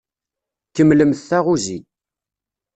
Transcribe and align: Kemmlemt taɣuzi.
Kemmlemt 0.75 1.25
taɣuzi. 1.29 1.79